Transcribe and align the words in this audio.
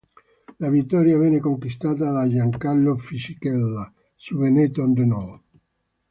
La 0.57 0.69
vittoria 0.71 1.15
venne 1.15 1.39
conquistata 1.39 2.09
da 2.09 2.27
Giancarlo 2.27 2.97
Fisichella 2.97 3.93
su 4.15 4.35
Benetton-Renault. 4.35 5.43